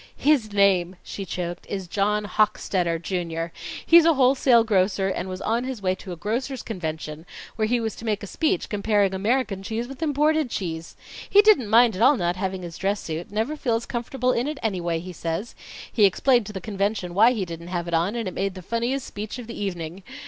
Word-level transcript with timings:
"His 0.17 0.51
name," 0.51 0.95
she 1.03 1.25
choked, 1.27 1.67
"is 1.67 1.87
John 1.87 2.25
Hochstetter, 2.25 2.97
Jr. 2.97 3.53
He's 3.85 4.03
a 4.03 4.15
wholesale 4.15 4.63
grocer, 4.63 5.09
and 5.09 5.29
was 5.29 5.41
on 5.43 5.63
his 5.63 5.79
way 5.79 5.93
to 5.93 6.11
a 6.11 6.15
grocers' 6.15 6.63
convention, 6.63 7.23
where 7.55 7.67
he 7.67 7.79
was 7.79 7.95
to 7.97 8.05
make 8.05 8.23
a 8.23 8.25
speech 8.25 8.67
comparing 8.67 9.13
American 9.13 9.61
cheese 9.61 9.87
with 9.87 10.01
imported 10.01 10.49
cheese. 10.49 10.95
He 11.29 11.43
didn't 11.43 11.69
mind 11.69 11.95
at 11.95 12.01
all 12.01 12.17
not 12.17 12.35
having 12.35 12.63
his 12.63 12.79
dress 12.79 12.99
suit 12.99 13.29
never 13.29 13.55
feels 13.55 13.85
comfortable 13.85 14.31
in 14.31 14.47
it 14.47 14.57
anyway, 14.63 14.97
he 14.99 15.13
says. 15.13 15.53
He 15.91 16.05
explained 16.05 16.47
to 16.47 16.53
the 16.53 16.59
convention 16.61 17.13
why 17.13 17.33
he 17.33 17.45
didn't 17.45 17.67
have 17.67 17.87
it 17.87 17.93
on, 17.93 18.15
and 18.15 18.27
it 18.27 18.33
made 18.33 18.55
the 18.55 18.63
funniest 18.63 19.05
speech 19.05 19.37
of 19.37 19.45
the 19.45 19.55
evening. 19.63 20.01